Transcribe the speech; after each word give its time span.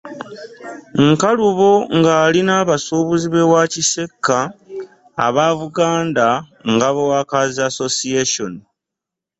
Nkalubo 1.07 1.71
ng’ali 1.97 2.41
n’abasuubuzi 2.45 3.27
b’ewa 3.33 3.61
Kisekka, 3.71 4.37
aba 5.25 5.45
Buganda 5.59 6.27
Ngabo 6.71 7.01
Workers 7.11 7.55
Association. 7.69 8.51